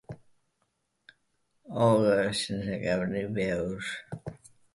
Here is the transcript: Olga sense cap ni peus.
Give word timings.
Olga 1.89 2.15
sense 2.41 2.79
cap 2.87 3.05
ni 3.13 3.23
peus. 3.37 3.93